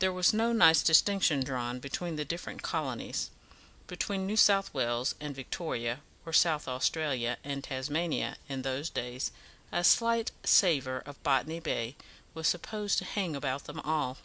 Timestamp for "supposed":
12.48-12.98